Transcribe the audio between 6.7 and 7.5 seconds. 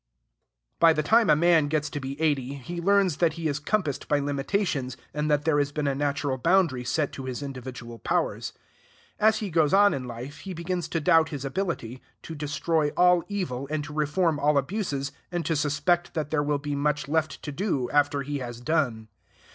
set to his